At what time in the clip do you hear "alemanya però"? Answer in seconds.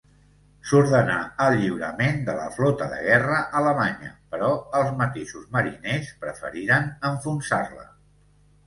3.61-4.51